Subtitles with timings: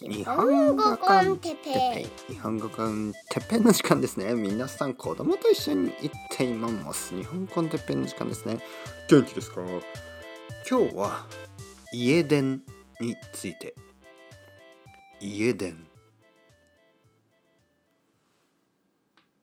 [0.00, 4.32] 日本語コンテペイ日本語コンテペイの時間ですね。
[4.32, 7.16] 皆さん子供と一緒に行っています。
[7.16, 8.60] 日本コンテペイの時間ですね。
[9.10, 9.60] 元気ですか？
[10.70, 11.26] 今日は
[11.92, 12.62] 家電
[13.00, 13.74] について。
[15.20, 15.84] 家電。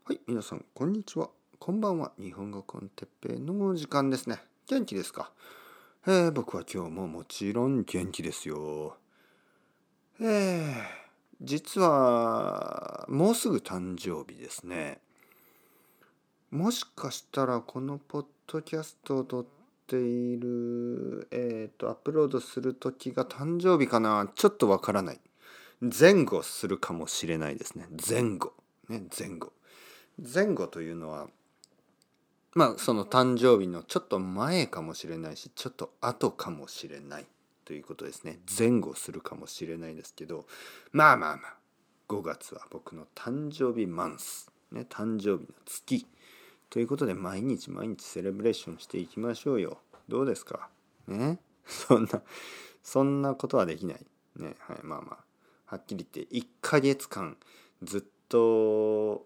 [0.05, 1.31] はい皆さんこんにちは。
[1.59, 2.13] こんばんは。
[2.17, 4.39] 日本語コンテペイの時間ですね。
[4.69, 5.33] 元気ですか？
[6.07, 8.95] えー、僕は今日ももちろん元気ですよ。
[10.27, 10.73] えー、
[11.39, 14.97] 実はもうすぐ誕生日ですね。
[16.49, 19.45] もしかしたらこのポッドキャストを撮っ
[19.85, 25.19] ている、えっ、ー、と、アップロードする時が誕生日かなちょっとわからない。
[25.81, 27.85] 前後するかもしれないですね。
[28.09, 28.53] 前後。
[28.89, 29.53] ね、前後。
[30.17, 31.27] 前後というのは、
[32.53, 37.27] まあその誕生日のちょっと前かもしれないし、ちょっと後かもしれない。
[37.65, 38.39] ということですね。
[38.57, 40.45] 前後するかもしれないですけど
[40.91, 41.55] まあまあまあ
[42.07, 46.05] 5月は僕の誕生日マンス、ね、誕生日の月。
[46.69, 49.79] ということで毎日毎日セレブレーションしていきましょうよ。
[50.07, 50.69] どうですか？
[51.07, 51.39] ね？
[51.65, 52.21] そんな
[52.83, 54.05] そんなことはできない。
[54.35, 55.25] ねはいまあまあ。
[55.65, 57.37] はっきり言って1ヶ月間
[57.81, 59.25] ずっと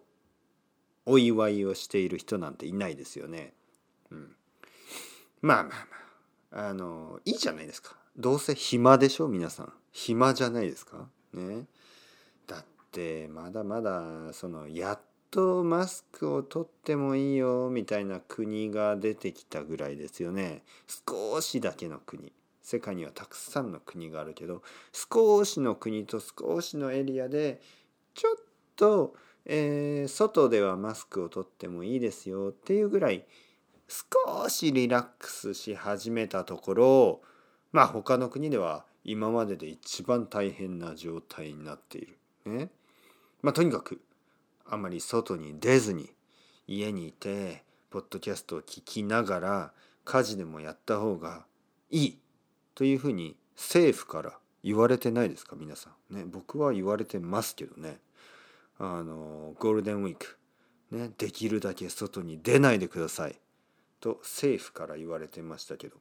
[1.04, 3.52] お祝いをしている人なんていないですよね。
[4.10, 4.34] うん、
[5.42, 5.96] まあまあま
[6.62, 6.68] あ。
[6.68, 7.96] あのいいじゃないですか。
[8.16, 9.28] どうせ暇でしょ？
[9.28, 9.72] 皆さん。
[9.92, 11.08] 暇じゃないですか？
[11.32, 11.64] ね。
[12.46, 20.62] だってまだまだそのやっとマスクを取ってもいいよみたいな国が出てきたぐらいですよね。
[21.08, 22.32] 少しだけの国。
[22.62, 27.60] 世界にはたくさんの国があるけど少しの国と少しのエリアで
[28.14, 28.34] ちょっ
[28.76, 33.24] と、えー、外ではマスクを取ってもいいですよっていうぐらい
[33.88, 37.22] 少しリラックスし始めたところ
[37.72, 42.18] まあ他の国では今までで一番大変な状態になっている。
[42.46, 42.70] ね。
[43.42, 44.00] まあとにかく
[44.66, 46.10] あまり外に出ずに
[46.66, 49.72] 家にいてポッドキャストを聞きながら
[50.04, 51.44] 家事でもやった方が
[51.90, 52.18] いい
[52.74, 56.14] というふうに政府から言われてないですか皆さん。
[56.14, 57.98] ね僕は言われてますけどね。
[58.78, 60.38] あのゴールデンウィーク
[60.90, 63.38] ねできるだけ外に出ないでください
[64.00, 65.96] と政府から言われてましたけど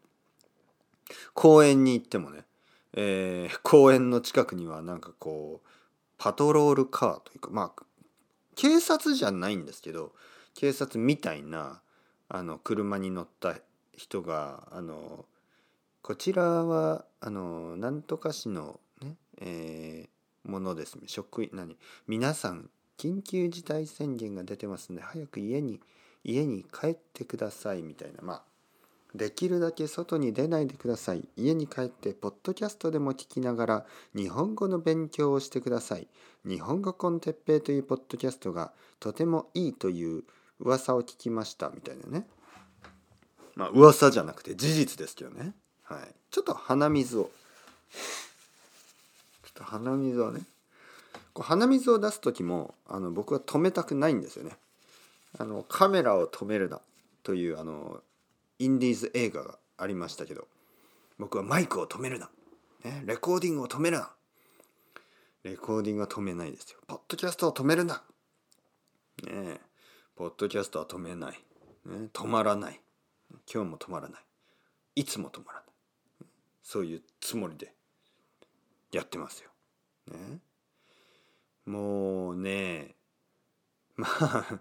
[1.34, 2.46] 公園に行ってもね、
[2.94, 5.68] えー、公園の近くにはなんかこう
[6.18, 7.84] パトロールカーというかまあ
[8.56, 10.12] 警察じゃないんですけど
[10.53, 11.81] 警察みたいな
[12.28, 13.56] あの車に乗った
[13.96, 15.25] 人があの
[16.02, 21.03] こちらはあのなんとか市のね、えー、ものですね。
[21.08, 21.78] 職員何
[22.08, 25.80] 皆さん緊急事態宣言が出てますんで早く家に
[26.24, 28.22] 家に帰ってくださいみたいな。
[28.22, 28.44] まあ
[29.16, 31.28] できるだけ外に出ないでください。
[31.36, 36.08] 家に帰ってポッドキャストでも聞きながら日本語の勉強をしてください。
[36.46, 40.24] 日本語コンテッペイというポッドキャストがとてもいいという
[40.59, 42.28] 噂を聞きましたみたいなね。
[43.56, 45.53] まあ噂じゃなくて事実ですけどね。
[45.84, 46.00] はい。
[46.30, 47.31] ちょっと鼻水を。
[49.44, 50.41] ちょっと鼻水をね。
[51.34, 54.56] こう鼻水を出す時もあの僕は止めたくないんですよね。
[55.40, 56.80] あのカメラを止めるな
[57.24, 58.02] というあの
[58.59, 60.47] インディーズ映画がありましたけど
[61.18, 62.30] 僕はマイクを止めるな、
[62.84, 64.12] ね、レコーディングを止めるな。
[65.44, 66.80] レコーディングは止めないですよ。
[66.86, 68.03] ポッドキャストを止めるな。
[69.24, 69.59] ねえ
[70.16, 71.40] ポッドキャストは止めない、
[71.86, 72.81] ね、止まらない。
[73.52, 74.22] 今日も止まらない。
[74.96, 75.70] いつも止まらない。
[76.62, 77.74] そういうつもりで
[78.91, 79.50] やってますよ。
[80.12, 80.40] ね、
[81.66, 82.96] もうね
[83.99, 84.59] まあ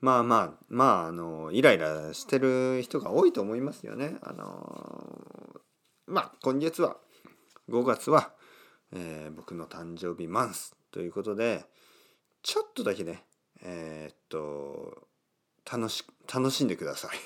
[0.00, 4.18] まあまあまああのイライラしてる人が多いと思いますよね。
[4.22, 5.60] あの
[6.06, 6.96] まあ今月は
[7.68, 8.32] 5月は、
[8.92, 11.66] えー、僕の誕生日マンスということで
[12.42, 13.24] ちょっとだけね
[13.62, 15.08] えー、っと
[15.70, 17.16] 楽し楽しんでください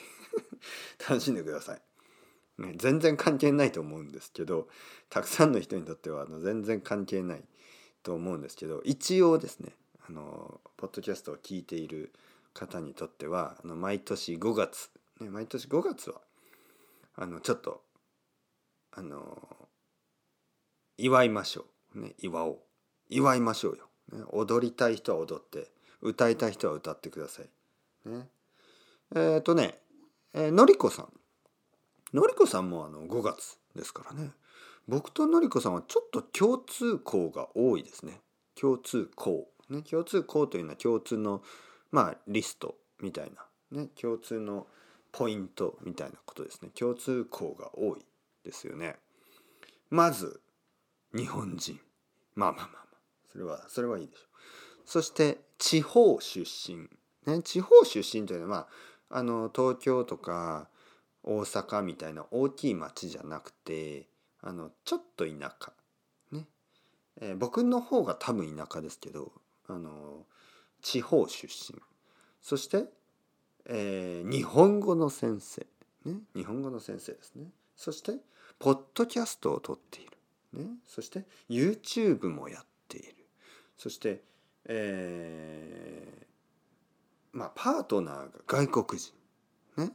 [1.08, 1.82] 楽しんでください、
[2.62, 2.74] ね。
[2.76, 4.69] 全然関係ないと思うんですけど
[5.10, 7.44] たくさんの人にとってはあの全然関係ない
[8.02, 9.76] と思うんですけど一応ですね
[10.08, 12.12] あのポッドキャストを聞いている
[12.54, 14.90] 方にとってはあの毎年5月、
[15.20, 16.20] ね、毎年5月は
[17.16, 17.82] あのちょっと
[18.93, 19.37] あの
[20.99, 22.58] 祝いましょう、ね、祝おう。
[23.08, 25.70] 祝いましょうよ、ね、踊りたい人は踊って
[26.00, 28.08] 歌いたい人は歌ってください。
[28.08, 28.28] ね、
[29.14, 29.78] えっ、ー、とね、
[30.34, 31.08] えー、のりこさん。
[32.14, 34.31] のりこさんもあの5月ですからね。
[34.88, 38.20] 僕とのりこさんはちょっと共通項が多いですね。
[38.55, 39.48] 共通項。
[39.70, 41.43] ね共通項というのは共通の
[41.91, 43.32] まあリストみたい
[43.70, 44.67] な、ね、共通の
[45.12, 46.70] ポイントみたいなことですね。
[46.75, 48.05] 共通項が多い
[48.44, 48.97] ですよね。
[49.91, 50.41] まず
[51.14, 51.81] 日本人。
[52.35, 52.82] まあまあまあまあ。
[53.31, 54.32] それはそれはいいでしょう。
[54.85, 56.88] そして地方出身、
[57.26, 58.67] ね、地方出身というのは、ま
[59.11, 60.69] あ、あの東京とか
[61.23, 64.08] 大阪みたいな大きい町じゃなくて
[64.41, 65.73] あのちょっと田舎
[66.32, 66.47] ね、
[67.20, 69.32] えー、僕の方が多分田舎ですけど
[69.74, 70.26] あの
[70.80, 71.78] 地方出身。
[72.40, 72.86] そして、
[73.66, 75.66] えー、日本語の先生
[76.04, 76.20] ね。
[76.34, 77.46] 日本語の先生ですね。
[77.76, 78.16] そして
[78.58, 80.10] ポッドキャストを撮っている、
[80.52, 83.14] ね、そして YouTube もやっている。
[83.76, 84.22] そして
[84.64, 89.12] えー、まあパートナーが外国人。
[89.76, 89.92] ね。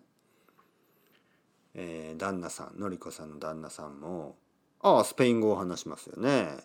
[1.76, 4.38] えー、旦那さんのりこさんの旦那さんも
[4.82, 6.58] ああスペイン語を話しますよね。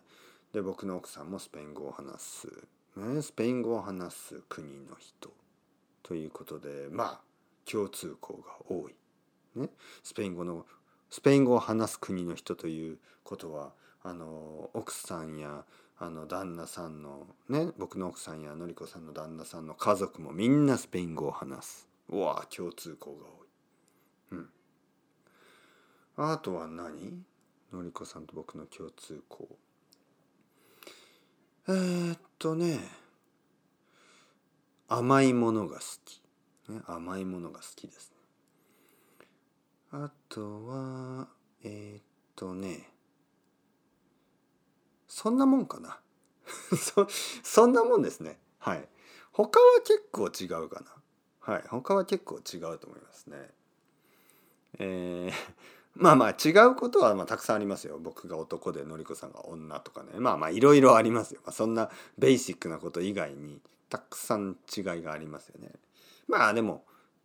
[0.52, 2.48] で僕の奥さんもスペイン語を話す、
[2.96, 5.30] ね、スペイン語を話す国の人。
[6.02, 7.20] ということでまあ
[7.64, 8.94] 共通項が多い、
[9.54, 9.70] ね、
[10.02, 10.66] スペイン語の
[11.10, 13.72] スペイン語を話す国の人ということは
[14.02, 15.64] あの奥さんや
[15.98, 21.88] あの旦那さんのね僕の奥さんやのりこさんの旦那さんの家族もみんなスペイン語を話す。
[22.08, 23.26] うわ共通項が
[24.32, 24.38] 多い。
[24.38, 24.48] うん。
[26.16, 27.22] あとは何？
[27.72, 29.48] のりこさんと僕の共通項。
[31.68, 32.80] えー、っとね
[34.88, 36.20] 甘いものが好き、
[36.68, 38.16] ね、甘いものが好きですね。
[39.92, 41.28] あとは
[41.62, 42.02] えー、っ
[42.34, 42.88] とね
[45.06, 46.00] そんなもんかな。
[46.76, 47.06] そ
[47.44, 48.40] そんなもんですね。
[48.58, 48.88] はい。
[49.30, 50.92] 他は結構違うかな。
[51.40, 51.64] はい。
[51.68, 53.50] 他は結構違うと思いますね。
[54.78, 57.98] えーまあまあ違うことはまあたくさんありますよ。
[57.98, 60.10] 僕が男でのりこさんが女とかね。
[60.18, 61.40] まあまあいろいろありますよ。
[61.44, 63.60] まあ、そんなベーシックなこと以外に
[63.90, 65.70] たくさん違いがありますよね。
[66.28, 66.84] まあでも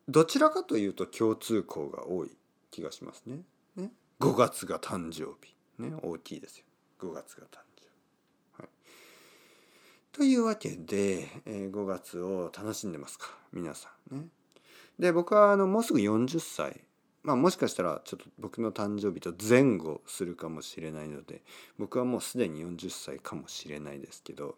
[0.10, 2.32] どちらかというと共通項が多い
[2.72, 3.40] 気がしますね。
[3.76, 5.56] ね5月が誕生日。
[5.82, 6.66] ね大きいですよ。
[7.00, 7.84] 5月が誕生
[8.58, 8.62] 日。
[8.62, 8.70] はい、
[10.12, 13.28] というわけで、えー、5月を楽しんでますか？
[13.54, 14.26] 皆さんね。
[15.00, 16.82] で僕はあのもうすぐ40歳
[17.28, 21.42] まあもしかしたらちょっと僕の誕生日と前後するかもしれないので
[21.78, 24.56] 僕はもうすでに40歳かもしれないですけど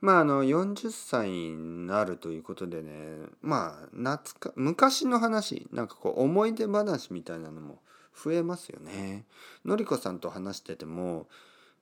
[0.00, 2.90] まああの40歳になるということでね
[3.42, 7.80] まあ懐か昔の話なんかこう思い出話みたいなのも
[8.16, 9.26] 増えますよね。
[9.66, 11.26] のりこさんと話してても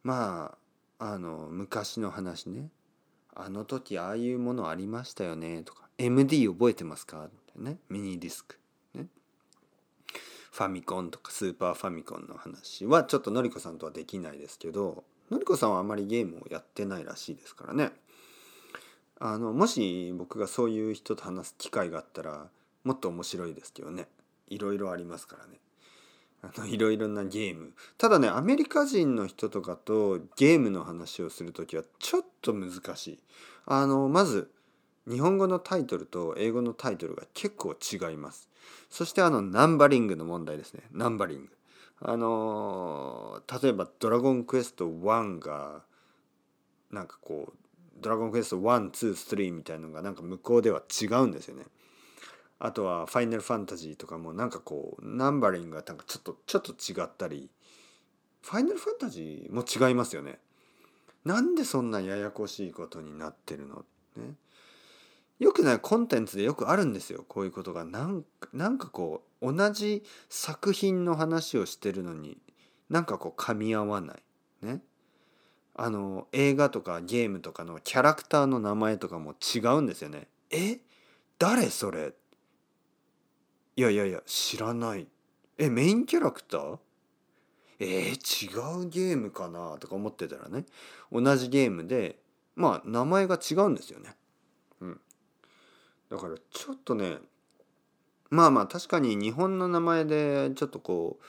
[0.03, 0.57] ま
[0.99, 2.71] ああの昔の話ね
[3.37, 7.27] あの時ああいうものありましたよねとか MD 覚えてますか？
[7.27, 8.59] ってねミニディスク
[10.57, 17.91] ファミコンとかスーパーファミコンの話はちょっとのりこさんとはできないですけどのりこさんはあまりゲームをやってないらしいですからね。
[19.21, 22.47] あのもし僕がそういう人と話す機会があったら
[22.85, 24.09] もっと面白いですけどね。
[24.49, 25.59] いろいろありますからね。
[26.41, 27.75] あのいろいろなゲーム。
[27.99, 33.19] ただねアメリカ人の人とかとゲームの話をする時はちょっと難しい。
[33.67, 34.51] あのまず
[35.07, 38.49] 日本語のタイトルと英語のタイトルが結構違います。
[38.91, 40.83] そしてあのナンバリングの問題ですね。
[40.93, 41.49] ナンバリング。
[42.01, 45.83] あの例えば「ドラゴンクエスト1」が
[46.91, 47.59] なんかこう
[48.01, 51.65] 「ドラゴンクエスト123」みたいのがなんか向こうでは違うんですよね。
[52.59, 57.51] あとは「ファイナルファンタジー」とかもなんかこうナンバリングがなんかちょっとちょっと違ったり
[58.43, 60.39] ファイナルファンタジーも違いますよね。
[61.25, 63.85] なんでそんなややこしいことになってるの？
[64.17, 64.37] ね。
[65.39, 67.25] よくないコンテンツでよくあるんですよ。
[67.29, 67.85] こういうことが。
[67.85, 72.39] なんなんかこう同じ作品の話をしてるのに
[72.89, 74.23] なんかこう噛み合わない。
[74.63, 74.83] ね。
[75.75, 80.27] あの映画とかゲームとかのキャラクターの名前とかも違うんですよね。
[80.51, 80.81] え？
[81.39, 82.15] 誰それ？
[83.77, 85.07] いやいやいや知らない。
[85.59, 86.79] えメインキャラクター？
[87.79, 89.77] えー、違うゲームかな？
[89.79, 90.65] とか思ってたらね。
[91.13, 92.19] 同じゲームで
[92.55, 94.17] まあ名前が違うんですよね。
[96.11, 97.19] だからちょっとね
[98.31, 101.25] まあまあ確かに日本の名前でちょっとこう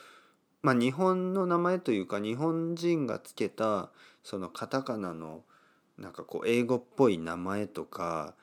[0.62, 3.90] まあ日本の名前というか日本人がつけた
[4.22, 5.42] そのカタカナの
[5.96, 8.34] なんかこう英語っぽい名前とか、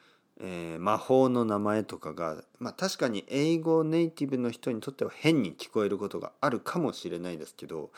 [0.41, 7.91] えー、魔法の名前とかが、まあ、確かに英語ネイティブの人にとっては変に聞こえることがあるかもしれないですけど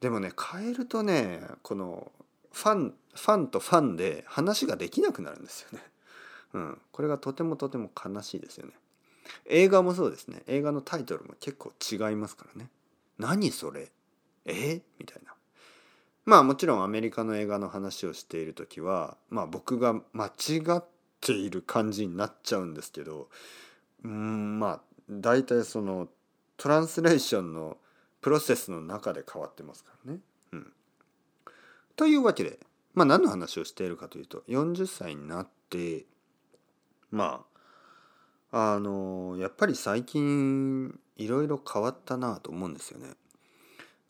[0.00, 2.10] でもね変えるとねこの
[2.52, 5.84] ファンファンとファンで話ができなくなるんですよね。
[6.54, 8.72] うん、これがとてもとても悲しいですよね。
[9.46, 10.42] 映画もそうですね。
[10.46, 12.70] 映画のタイトルも結構違いますからね。
[13.18, 13.90] 何それ？
[14.46, 14.80] え？
[14.98, 15.34] みたいな。
[16.24, 20.84] まあもちろんアメリカの映画の話をしている時はまあ僕が間違っ
[21.22, 23.28] ている感じになっちゃうんですけど
[24.04, 26.08] うんまあ大体その
[26.58, 27.78] トランスレーションの
[28.20, 30.18] プロセスの中で変わってますからね。
[30.52, 30.72] うん、
[31.96, 32.58] というわけで
[32.92, 36.04] まあ何の話をしているかというと40歳になって
[37.10, 37.44] ま
[38.50, 43.08] ああのやっぱり最近いろいろ変わったなと思うんですよね。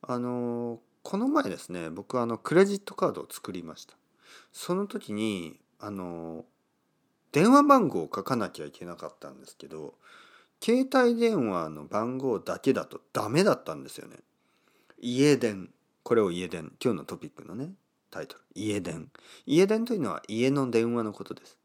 [0.02, 3.94] あのこの前ですね僕あのクレジットカードを作りました。
[4.52, 6.44] その時にあの
[7.32, 9.94] 電話番号を書かなきゃいけなかったんですけど
[10.62, 14.16] 携帯電話の番号だけだとダメだったんですよね。
[15.00, 15.70] 家電
[16.02, 17.70] これを家電今日のトピックのね
[18.10, 19.10] タイトル家電
[19.46, 21.58] 家電というのは家の電話のことです。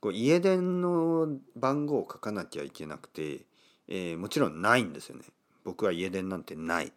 [0.00, 3.44] こう家電の番号を書かなきゃいけなくて、
[3.88, 5.24] えー、もちろんないんですよね。
[5.64, 6.92] 僕は家電なんてない。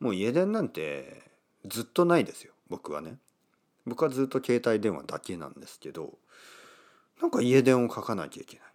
[0.00, 1.30] もう家電なんて
[1.66, 3.16] ずっとないですよ僕はね。
[3.86, 6.18] 僕はずっと携帯電話だけなんですけど
[7.20, 8.66] なんか家電を書かなきゃいけない。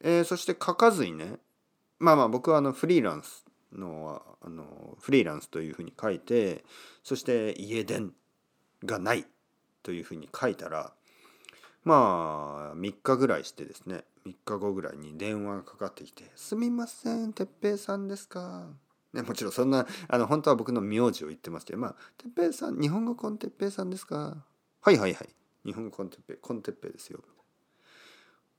[0.00, 1.36] えー、そして書かずにね
[1.98, 6.64] まあまあ僕はあのフリーランスのあのフリーランスというふうに書いて
[7.02, 8.12] そして家電
[8.84, 9.26] がない
[9.82, 10.92] というふうに書いたら
[11.84, 18.68] まあ3日ぐらいしてですね3日後ぐらいに電話がかかってきて「すみません哲平さんですか?」
[19.14, 24.44] ね、もちろんそんなあの本当は僕の名字を言ってますけどまあ「哲平さん日本語コン哲平さんですか?」
[24.80, 27.20] 「はいはいはい日本語コン哲平コン哲平ですよ」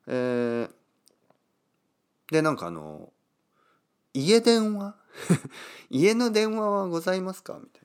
[0.08, 3.14] えー、でなんかあの
[4.14, 4.96] 「家電話
[5.92, 7.82] 家の電話はございますか?」みたい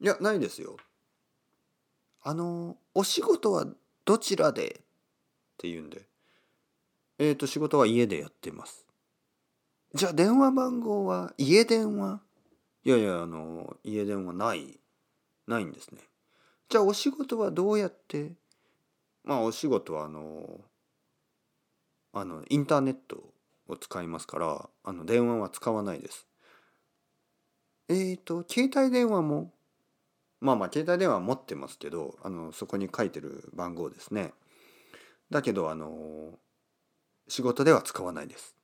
[0.00, 0.78] な「いやないですよ」
[2.24, 3.66] あのお仕事は
[4.04, 4.68] どちらで？
[4.68, 4.72] っ
[5.58, 6.02] て言うんで、
[7.18, 8.86] えっ、ー、と、仕事は家でやってます。
[9.94, 12.20] じゃあ電話番号は家電話？
[12.84, 14.80] いやいや、あの、家電話ない、
[15.46, 16.00] ないんですね。
[16.68, 18.32] じゃあお仕事はどうやって？
[19.24, 20.60] まあお仕事はあの、
[22.12, 23.32] あの、インターネット
[23.68, 26.26] を使いますから、あの、電話は使わないです。
[27.88, 29.52] えっ、ー、と、携帯電話も
[30.42, 34.32] まあまあ携帯電話持ってますけどあのそこに書いてる番号ですね
[35.30, 36.32] だけどあの
[37.28, 38.56] 仕事では使わないです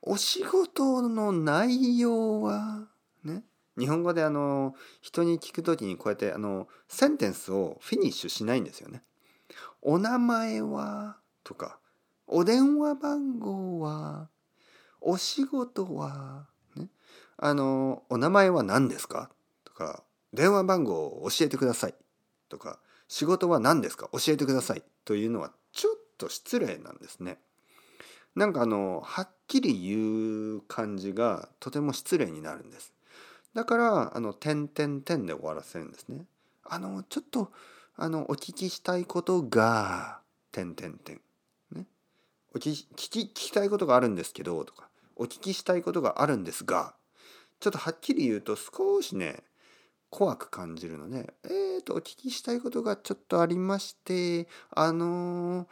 [0.00, 2.86] お仕事の内容は
[3.24, 3.42] ね
[3.76, 9.02] 日本語であの人に聞く時にこうやってあのセンテンスをフィニッシュしないんですよね。
[9.82, 11.78] お名前はとか
[12.26, 14.28] お電話番号は
[15.00, 16.46] お仕事は、
[16.76, 16.86] ね、
[17.36, 19.30] あのお名前は何ですか
[19.76, 20.02] か
[20.32, 21.94] 電話番号を教えてください
[22.48, 22.78] とか
[23.08, 24.08] 仕事は何ですか？
[24.12, 27.38] 教えてくださいというのはちょっと失礼なんですね。
[28.34, 32.92] なんかあのはっきり言う感じがとても失礼になるんです。
[33.54, 36.24] だからあの点点点で終わらせるんですね。
[36.64, 37.52] あのちょっと
[37.96, 40.20] あのお聞きしたいことが
[40.52, 41.20] 点点点
[41.72, 41.86] ね。
[42.54, 46.94] お聞き聞きたいことがあるんですけどとかお聞きしたいことがあるんですが
[47.60, 49.44] ちょっとはっきり言うと少しね
[50.16, 55.66] 怖く感じるので、えーと、お聞きしたいことがちょっとありまして、あのー、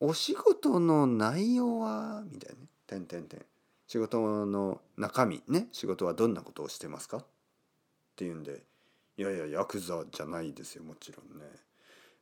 [0.00, 3.46] お仕事の内容は、みたいなね、てんてんてん。
[3.86, 7.18] 仕事の中身ね、仕事はどんなことをしてますか？
[7.18, 7.24] っ
[8.16, 8.64] ていうんで、
[9.16, 11.44] いやいや、ヤクザじゃないですよ、もちろんね。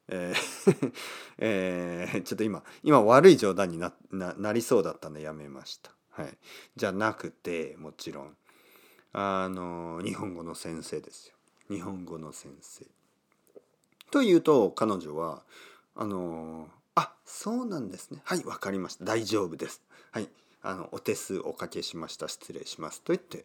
[0.08, 0.92] えー
[1.38, 5.90] えー、ちょっと今、今悪い冗談にななりそうだったんでやめました。
[6.10, 6.38] はい。
[6.76, 8.36] じゃなくて、もちろん。
[9.12, 11.34] あの日本語の先生ですよ。
[11.68, 12.86] 日本語の先生。
[14.10, 15.42] というと彼女は
[15.94, 18.20] あのあそうなんですね。
[18.24, 19.04] はい分かりました。
[19.04, 19.82] 大丈夫です。
[20.12, 20.28] はい。
[20.62, 22.28] あのお手数おかけしました。
[22.28, 23.02] 失礼します。
[23.02, 23.44] と言って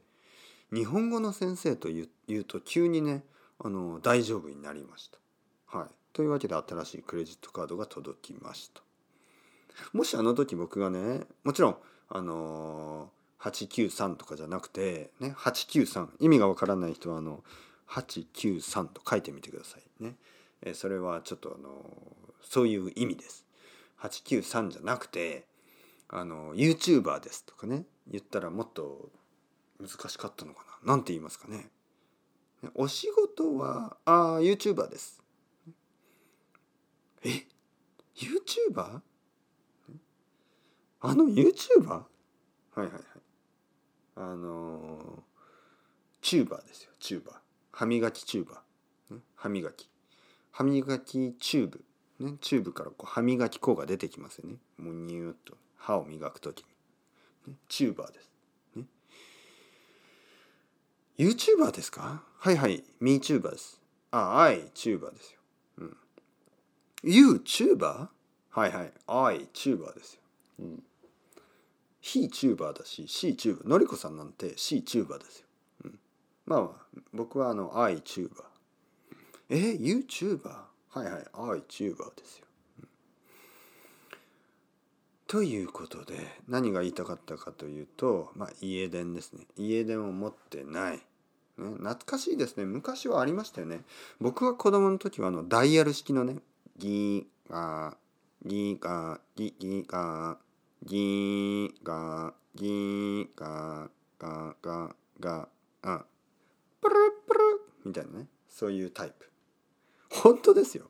[0.74, 2.08] 日本語の先生と言
[2.42, 3.24] うと急にね
[3.60, 5.18] あの大丈夫になりました。
[5.78, 8.82] はい、というわけで新しいクレジットカードが届きました。
[9.94, 11.78] もしあの時僕がねもちろん
[12.10, 17.44] あの893とかじゃなくて、ね、893意味がわからない人はあの
[17.90, 20.16] 893と書いてみてくださいね。
[20.62, 21.70] えそれはちょっとあの
[22.42, 23.46] そういう意味です。
[24.02, 25.46] 893じゃなくて
[26.10, 29.10] あの YouTuber ですとかね言ったらもっと
[29.80, 31.70] 難しかったのかななんて言いますかね。
[32.74, 35.22] お仕事はあ YouTuber です。
[37.24, 37.46] え
[38.16, 39.02] YouTuber?
[41.02, 41.88] あの YouTuber?
[41.90, 42.04] は
[42.78, 43.02] いはいはい。
[44.16, 45.24] あの
[46.22, 47.36] チューバーですよチューバー。
[47.72, 49.90] 歯磨きチューバー、ね、歯磨き。
[50.52, 51.84] 歯磨きチューブ、
[52.20, 54.56] ね、チューブからこう歯磨き粉が出てきますよね。
[54.78, 55.58] もうニューッと。
[55.78, 56.64] 歯を磨く時
[57.48, 58.30] に、ね、チューバーです、
[58.76, 58.86] ね、
[61.20, 62.24] YouTuber ですか？
[62.40, 62.84] はいはい。
[63.02, 63.80] MeTuber です。
[64.10, 65.40] あ I チューバーですよ、
[65.80, 65.98] うん、
[67.04, 68.08] YouTuber?
[68.50, 68.94] はいはい。
[69.06, 70.22] I チューバーですよ、
[70.60, 70.84] うん。
[72.16, 75.46] 非チューバーだし C チューバーのりこさんなんて C チューバーですよ、
[75.84, 76.00] うん、
[76.46, 78.30] まあ僕はあの iTuber
[79.50, 80.50] え YouTuber
[80.90, 82.46] はいはい iTuber ですよ、
[85.28, 86.16] ということで
[86.48, 89.46] 何が言いたかったかというとまあ家電ですね。
[89.58, 90.94] 家電を持ってない。
[90.94, 91.02] ね、
[91.58, 92.66] 懐かしいですね。
[92.66, 93.82] 昔はありましたよね。
[94.22, 96.38] 僕が子供の時はあのダイヤル式のね
[96.78, 97.96] ギーガー
[98.48, 100.45] ギーガーギーガー
[100.86, 103.90] ギーガーギーガー
[104.20, 105.48] ガーガーガー
[105.82, 106.06] あ
[106.82, 106.96] プル
[107.28, 107.40] プル
[107.86, 109.30] みたいなねそういうタイプ
[110.10, 110.86] 本当ですよ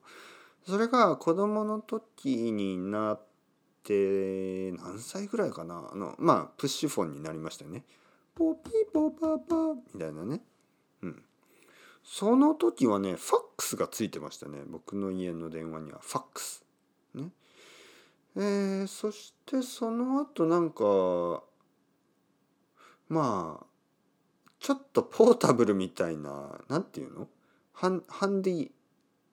[0.67, 3.21] それが子供の時になっ
[3.83, 7.83] て何歳ぐらいかなあのまあプッシュフォンになりましたよね
[8.35, 9.55] ポピポパパ
[9.93, 10.41] みたいなね
[11.03, 11.23] うん
[12.03, 16.65] その時はねファックスがついてましたね僕の家の電話にはファックス
[17.13, 17.29] ね
[18.37, 21.43] えー、そしてその後なんか
[23.07, 23.65] まあ
[24.59, 27.27] ちょっとポータブルみたいな何て言うの？
[27.71, 28.71] ハンハンディ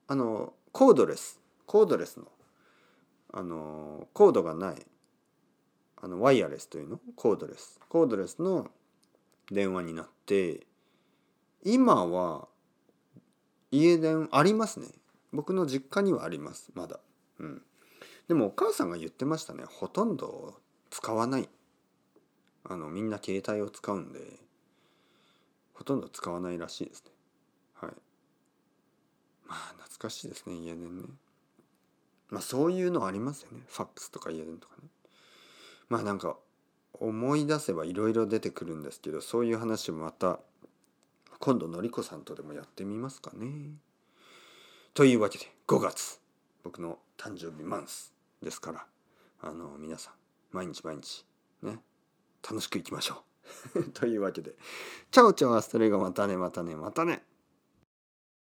[0.08, 1.40] あのコードレス。
[1.66, 2.26] コードレスの
[3.32, 4.86] あのコードがない
[6.02, 7.00] あのワイヤレスというの？
[7.16, 7.80] コードレス。
[7.88, 8.70] コードレスの
[9.50, 10.66] 電話になって
[11.64, 12.46] 今は
[13.70, 14.86] 家電ありますね。
[15.32, 17.00] 僕の実家にはありますまだ。
[17.40, 17.62] うん。
[18.28, 19.64] でもお母さんが言ってましたね。
[19.66, 20.54] ほとんど
[20.90, 21.48] 使わない。
[22.64, 24.20] あのみんな携帯を使うんで
[25.74, 27.10] ほとんど使わないらしいですね。
[27.74, 27.90] はい。
[29.46, 31.02] まあ懐かしいですね家電ね。
[32.30, 33.62] まあそういうのありますよね。
[33.66, 34.88] ファックスとか家電とかね。
[35.88, 36.36] まあなんか
[36.94, 40.38] 思い出せばいろいろ出てくるんですけどそういう話もまた
[41.40, 43.74] 今度のりこさんとでもやってみますかね。
[44.94, 46.20] というわけで5月
[46.62, 48.12] 僕の誕生日マンス
[48.42, 48.84] ですから
[49.42, 50.14] あの皆さん
[50.50, 51.24] 毎日毎日
[51.62, 51.78] ね
[52.42, 53.22] 楽しくいきましょ
[53.76, 53.84] う。
[53.94, 54.56] というわけで
[55.12, 57.24] チャオチャオアストレイがまたねまたねまたね。